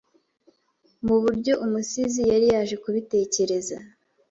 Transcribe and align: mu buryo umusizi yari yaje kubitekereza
mu 1.05 1.15
buryo 1.23 1.53
umusizi 1.65 2.21
yari 2.31 2.45
yaje 2.53 2.75
kubitekereza 2.83 3.77